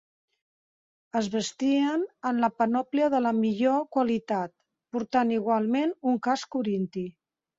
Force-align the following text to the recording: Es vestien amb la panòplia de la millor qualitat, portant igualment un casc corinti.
Es 1.19 1.27
vestien 1.33 2.05
amb 2.29 2.41
la 2.45 2.49
panòplia 2.61 3.09
de 3.15 3.19
la 3.27 3.33
millor 3.41 3.77
qualitat, 3.97 4.53
portant 4.97 5.35
igualment 5.39 5.95
un 6.13 6.19
casc 6.29 6.53
corinti. 6.57 7.07